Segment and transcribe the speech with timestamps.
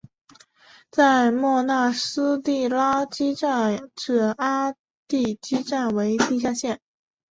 [0.89, 4.73] 在莫纳斯蒂拉基站至阿
[5.07, 6.81] 蒂基站为地下线。